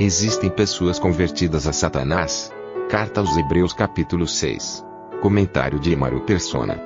[0.00, 2.52] Existem pessoas convertidas a Satanás?
[2.88, 4.84] Carta aos Hebreus capítulo 6.
[5.20, 6.80] Comentário de Emaro Persona.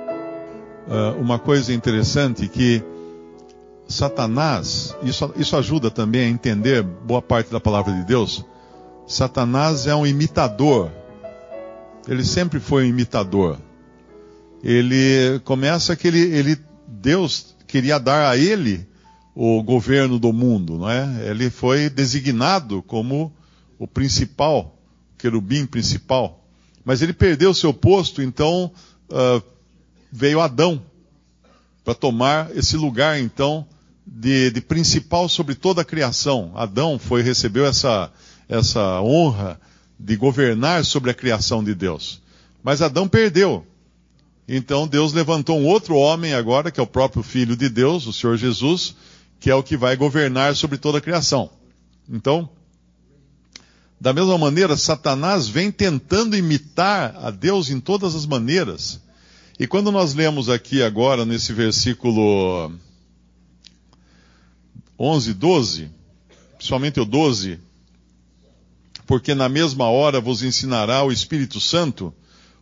[0.89, 2.83] Ah, uma coisa interessante que
[3.87, 8.47] Satanás, isso, isso ajuda também a entender boa parte da palavra de Deus.
[9.07, 10.91] Satanás é um imitador.
[12.09, 13.59] Ele sempre foi um imitador.
[14.65, 16.57] Ele começa que ele, ele
[16.89, 18.89] Deus queria dar a ele
[19.35, 21.31] o governo do mundo, não é?
[21.31, 23.33] Ele foi designado como
[23.79, 24.79] o principal,
[25.15, 26.45] o querubim principal.
[26.85, 28.71] Mas ele perdeu seu posto, então
[29.11, 29.43] uh,
[30.11, 30.83] veio Adão
[31.85, 33.67] para tomar esse lugar, então,
[34.07, 36.53] de, de, principal sobre toda a criação.
[36.55, 38.13] Adão foi recebeu essa,
[38.49, 39.61] essa honra
[39.99, 42.21] de governar sobre a criação de Deus.
[42.63, 43.67] Mas Adão perdeu.
[44.47, 48.13] Então Deus levantou um outro homem agora, que é o próprio Filho de Deus, o
[48.13, 48.95] Senhor Jesus,
[49.43, 51.51] que é o que vai governar sobre toda a criação.
[52.09, 52.49] Então,
[54.01, 59.01] da mesma maneira, Satanás vem tentando imitar a Deus em todas as maneiras.
[59.59, 62.73] E quando nós lemos aqui agora, nesse versículo
[64.97, 65.91] 11, 12,
[66.57, 67.59] principalmente o 12,
[69.09, 72.15] porque na mesma hora vos ensinará o Espírito Santo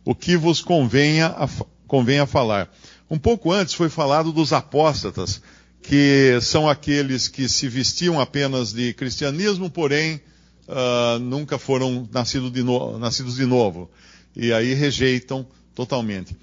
[0.03, 1.47] o que vos convenha a,
[1.85, 2.73] convenha falar.
[3.07, 5.43] Um pouco antes foi falado dos apóstatas,
[5.81, 10.21] que são aqueles que se vestiam apenas de cristianismo, porém
[10.67, 13.89] uh, nunca foram nascidos de, no, nascidos de novo.
[14.35, 16.37] E aí rejeitam totalmente.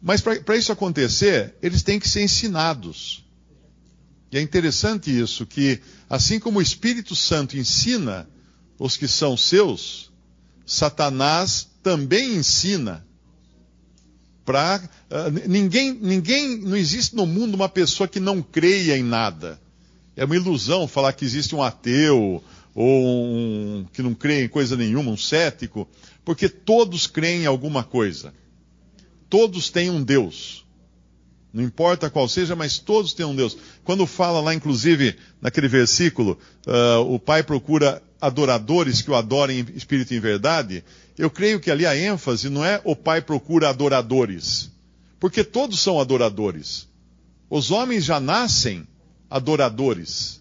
[0.00, 3.24] Mas para isso acontecer, eles têm que ser ensinados.
[4.30, 8.28] E é interessante isso, que assim como o Espírito Santo ensina
[8.78, 10.10] os que são seus,
[10.64, 13.06] Satanás também ensina
[14.44, 19.02] para uh, ah, ninguém, ninguém, não existe no mundo uma pessoa que não creia em
[19.02, 19.60] nada.
[20.16, 22.42] É uma ilusão falar que existe um ateu
[22.74, 25.88] ou um que não crê em coisa nenhuma, um cético,
[26.24, 28.34] porque todos creem em alguma coisa.
[29.28, 30.61] Todos têm um Deus.
[31.52, 33.56] Não importa qual seja, mas todos têm um Deus.
[33.84, 39.76] Quando fala lá, inclusive, naquele versículo, uh, o Pai procura adoradores que o adorem em
[39.76, 40.82] espírito e em verdade,
[41.18, 44.70] eu creio que ali a ênfase não é o Pai procura adoradores,
[45.20, 46.88] porque todos são adoradores.
[47.50, 48.86] Os homens já nascem
[49.28, 50.40] adoradores,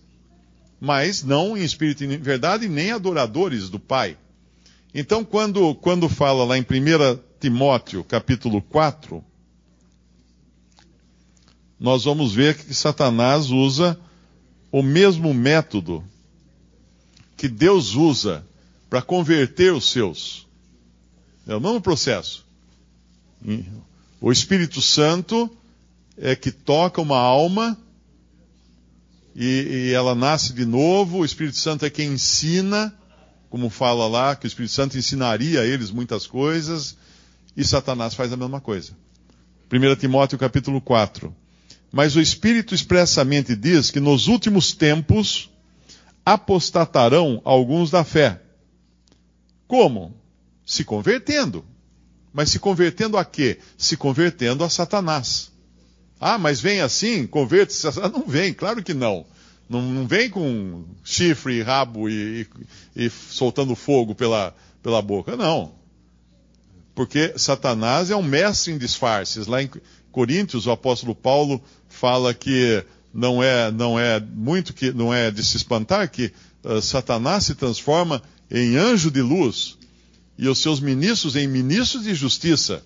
[0.80, 4.18] mas não em espírito e em verdade, nem adoradores do Pai.
[4.94, 9.24] Então, quando, quando fala lá em 1 Timóteo, capítulo 4,
[11.82, 14.00] nós vamos ver que Satanás usa
[14.72, 16.04] o mesmo método
[17.36, 18.46] que Deus usa
[18.88, 20.48] para converter os seus.
[21.48, 22.46] É o mesmo processo.
[24.22, 25.50] O Espírito Santo
[26.16, 27.76] é que toca uma alma
[29.36, 31.20] e, e, ela nasce de novo.
[31.20, 32.94] O Espírito Santo é quem ensina,
[33.50, 36.96] como fala lá, que o Espírito Santo ensinaria a eles muitas coisas.
[37.58, 38.92] E Satanás faz a mesma coisa.
[39.74, 41.36] 1 Timóteo capítulo 4.
[41.92, 45.50] Mas o Espírito expressamente diz que nos últimos tempos
[46.26, 48.42] apostatarão alguns da fé.
[49.68, 50.16] Como?
[50.66, 51.66] Se convertendo.
[52.34, 53.60] Mas se convertendo a quê?
[53.78, 55.52] Se convertendo a Satanás.
[56.20, 58.14] Ah, mas vem assim, converte-se a Satanás?
[58.14, 59.26] Não vem, claro que não.
[59.68, 62.48] Não, não vem com chifre e rabo e,
[62.96, 65.74] e, e soltando fogo pela, pela boca, não.
[66.94, 69.48] Porque Satanás é um mestre em disfarces.
[69.48, 69.70] Lá em
[70.12, 71.62] Coríntios, o apóstolo Paulo
[72.02, 76.34] fala que não é, não é muito que não é de se espantar que
[76.64, 79.78] uh, Satanás se transforma em anjo de luz
[80.36, 82.84] e os seus ministros em ministros de justiça.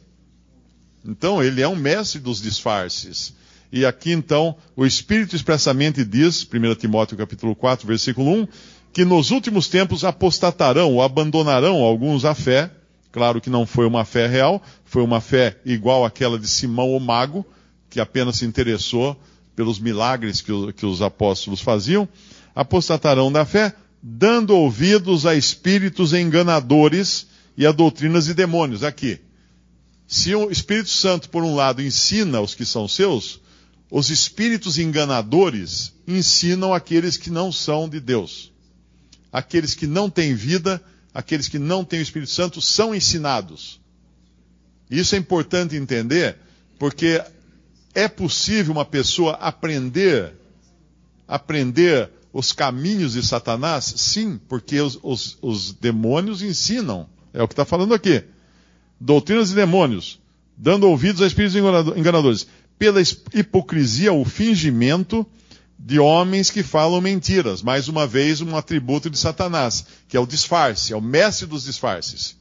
[1.05, 3.33] Então ele é um mestre dos disfarces.
[3.71, 8.47] E aqui então o Espírito expressamente diz, 1 Timóteo capítulo 4, versículo 1,
[8.91, 12.69] que nos últimos tempos apostatarão ou abandonarão alguns a fé.
[13.13, 16.99] Claro que não foi uma fé real, foi uma fé igual àquela de Simão o
[16.99, 17.45] Mago,
[17.95, 19.17] que apenas se interessou
[19.55, 22.05] pelos milagres que, que os apóstolos faziam,
[22.53, 27.25] apostatarão da fé, dando ouvidos a espíritos enganadores
[27.55, 28.83] e a doutrinas de demônios.
[28.83, 29.21] Aqui.
[30.05, 33.39] Se o Espírito Santo, por um lado, ensina os que são seus,
[33.89, 38.51] os espíritos enganadores ensinam aqueles que não são de Deus.
[39.31, 40.83] Aqueles que não têm vida,
[41.13, 43.79] aqueles que não têm o Espírito Santo, são ensinados.
[44.91, 46.35] Isso é importante entender,
[46.77, 47.23] porque
[47.95, 50.35] é possível uma pessoa aprender,
[51.25, 53.85] aprender os caminhos de Satanás?
[53.95, 57.07] Sim, porque os, os, os demônios ensinam.
[57.33, 58.23] É o que está falando aqui.
[58.99, 60.19] Doutrinas de demônios,
[60.57, 62.47] dando ouvidos a espíritos enganadores
[62.77, 63.01] pela
[63.33, 65.25] hipocrisia, o fingimento
[65.79, 67.61] de homens que falam mentiras.
[67.61, 71.63] Mais uma vez, um atributo de Satanás, que é o disfarce, é o mestre dos
[71.63, 72.35] disfarces,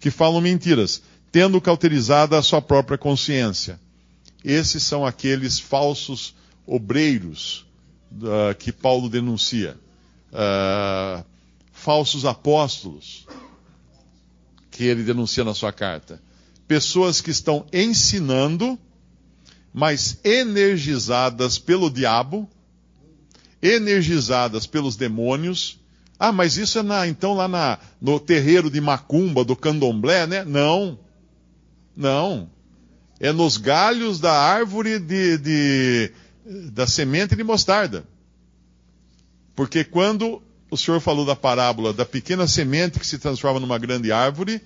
[0.00, 3.78] que falam mentiras, tendo cauterizada a sua própria consciência.
[4.44, 6.34] Esses são aqueles falsos
[6.66, 7.66] obreiros
[8.12, 9.76] uh, que Paulo denuncia.
[10.30, 11.24] Uh,
[11.72, 13.26] falsos apóstolos,
[14.70, 16.22] que ele denuncia na sua carta.
[16.68, 18.78] Pessoas que estão ensinando
[19.74, 22.48] mas energizadas pelo diabo,
[23.60, 25.80] energizadas pelos demônios.
[26.16, 30.44] Ah, mas isso é na, então lá na, no terreiro de Macumba, do Candomblé, né?
[30.44, 30.96] Não.
[31.96, 32.48] Não.
[33.20, 36.12] É nos galhos da árvore de, de,
[36.72, 38.04] da semente de mostarda.
[39.54, 44.10] Porque quando o Senhor falou da parábola da pequena semente que se transforma numa grande
[44.10, 44.60] árvore,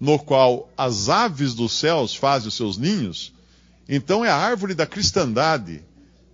[0.00, 3.32] no qual as aves dos céus fazem os seus ninhos,
[3.88, 5.82] então é a árvore da cristandade.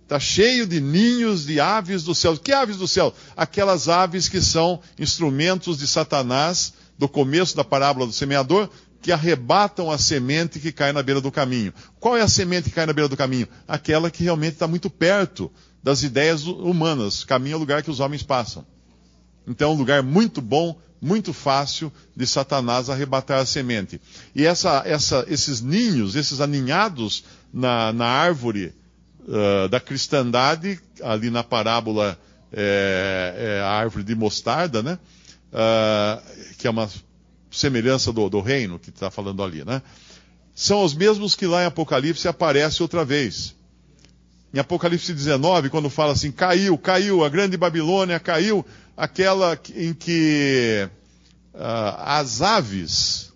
[0.03, 2.35] Está cheio de ninhos de aves do céu.
[2.35, 3.13] Que aves do céu?
[3.37, 8.69] Aquelas aves que são instrumentos de Satanás, do começo da parábola do semeador,
[9.01, 11.73] que arrebatam a semente que cai na beira do caminho.
[11.99, 13.47] Qual é a semente que cai na beira do caminho?
[13.67, 15.51] Aquela que realmente está muito perto
[15.81, 17.23] das ideias humanas.
[17.23, 18.65] Caminho é o lugar que os homens passam.
[19.47, 24.01] Então é um lugar muito bom muito fácil de Satanás arrebatar a semente.
[24.35, 27.23] E essa, essa, esses ninhos, esses aninhados
[27.53, 28.73] na, na árvore
[29.21, 32.19] uh, da cristandade, ali na parábola
[32.51, 34.99] é, é a árvore de mostarda, né?
[35.51, 36.89] Uh, que é uma
[37.59, 39.81] semelhança do, do reino que está falando ali, né?
[40.55, 43.55] São os mesmos que lá em Apocalipse aparece outra vez.
[44.53, 48.65] Em Apocalipse 19, quando fala assim, caiu, caiu, a grande Babilônia caiu,
[48.97, 50.89] aquela em que
[51.53, 53.31] uh, as aves,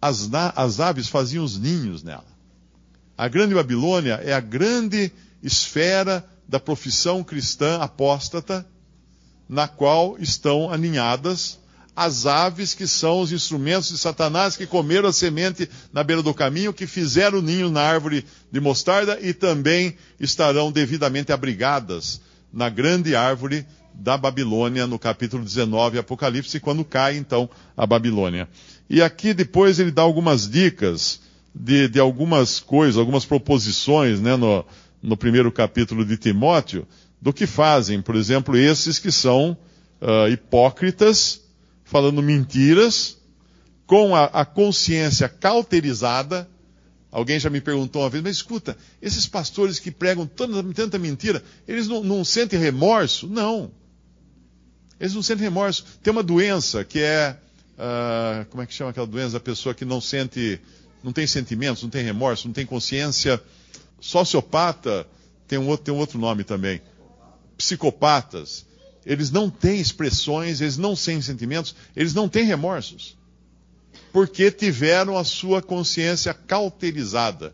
[0.00, 2.26] as, as aves faziam os ninhos nela.
[3.16, 5.10] A grande Babilônia é a grande
[5.42, 8.66] esfera da profissão cristã apóstata,
[9.48, 11.58] na qual estão aninhadas
[11.98, 16.32] as aves que são os instrumentos de Satanás que comeram a semente na beira do
[16.32, 22.20] caminho, que fizeram o ninho na árvore de mostarda e também estarão devidamente abrigadas
[22.52, 28.48] na grande árvore da Babilônia, no capítulo 19, Apocalipse, quando cai então a Babilônia.
[28.88, 31.20] E aqui depois ele dá algumas dicas
[31.52, 34.64] de, de algumas coisas, algumas proposições, né, no,
[35.02, 36.86] no primeiro capítulo de Timóteo,
[37.20, 39.58] do que fazem, por exemplo, esses que são
[40.00, 41.47] uh, hipócritas,
[41.88, 43.18] falando mentiras,
[43.86, 46.48] com a, a consciência cauterizada,
[47.10, 51.42] Alguém já me perguntou uma vez, mas escuta, esses pastores que pregam tanta, tanta mentira,
[51.66, 53.26] eles não, não, sentem remorso?
[53.26, 53.70] Não.
[55.00, 55.86] Eles não sentem remorso.
[56.02, 57.34] Tem uma doença que é.
[57.78, 60.60] Uh, como é que chama aquela doença da pessoa que não sente.
[61.02, 63.42] não tem sentimentos, não tem remorso, não tem consciência.
[63.98, 65.06] Sociopata
[65.46, 66.82] tem um outro, tem um outro nome também.
[67.56, 68.66] Psicopatas.
[69.06, 73.18] Eles não têm expressões, eles não têm sentimentos, eles não têm remorsos
[74.12, 77.52] porque tiveram a sua consciência cauterizada.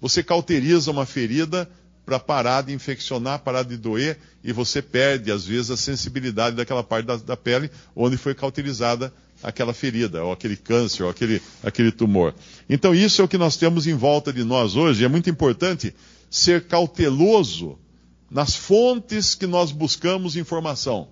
[0.00, 1.68] Você cauteriza uma ferida
[2.04, 6.82] para parar de infeccionar, parar de doer, e você perde, às vezes, a sensibilidade daquela
[6.82, 11.90] parte da, da pele onde foi cauterizada aquela ferida, ou aquele câncer, ou aquele, aquele
[11.90, 12.34] tumor.
[12.68, 15.04] Então, isso é o que nós temos em volta de nós hoje.
[15.04, 15.94] É muito importante
[16.30, 17.78] ser cauteloso
[18.30, 21.08] nas fontes que nós buscamos informação.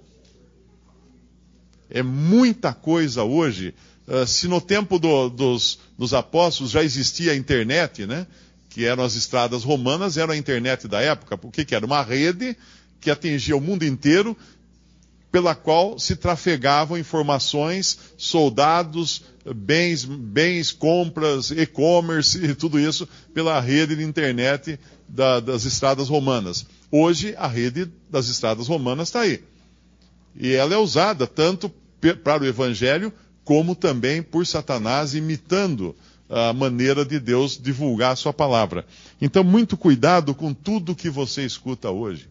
[1.91, 3.75] É muita coisa hoje
[4.09, 8.27] ah, se no tempo do, dos, dos, apóstolos já existia a internet, né?
[8.69, 11.39] Que eram as estradas romanas, era a internet da época.
[11.43, 11.87] O que, que era?
[11.87, 12.57] Uma rede
[13.01, 14.37] que atingia o mundo inteiro,
[15.31, 19.23] pela qual se trafegavam informações, soldados,
[19.55, 24.79] bens, bens compras, e-commerce e tudo isso pela rede de internet
[25.09, 26.67] da, das estradas romanas.
[26.95, 29.43] Hoje, a rede das estradas romanas está aí.
[30.37, 31.73] E ela é usada tanto
[32.23, 33.11] para o evangelho
[33.45, 35.97] como também por Satanás imitando
[36.29, 38.85] a maneira de Deus divulgar a sua palavra.
[39.23, 42.29] Então, muito cuidado com tudo que você escuta hoje.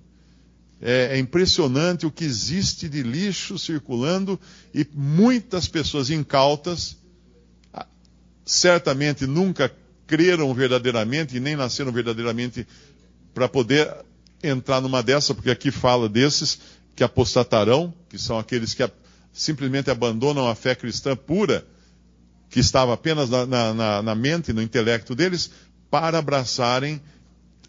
[0.80, 4.40] É, é, impressionante o que existe de lixo circulando
[4.74, 6.98] e muitas pessoas incautas
[7.74, 7.86] ah,
[8.46, 9.72] certamente nunca
[10.08, 12.68] creram verdadeiramente e nem nasceram verdadeiramente
[13.34, 13.88] para poder
[14.44, 16.60] entrar numa dessa, porque aqui fala desses
[16.96, 18.90] que apostatarão, que são aqueles que
[19.32, 21.66] simplesmente abandonam a fé cristã pura,
[22.50, 25.52] que estava apenas na, na, na mente, no intelecto deles,
[25.90, 27.02] para abraçarem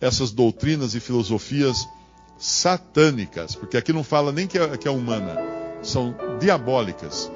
[0.01, 1.87] essas doutrinas e filosofias
[2.39, 5.37] satânicas, porque aqui não fala nem que é, que é humana,
[5.83, 7.31] são diabólicas,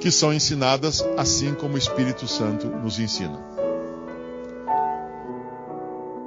[0.00, 3.59] que são ensinadas assim como o Espírito Santo nos ensina.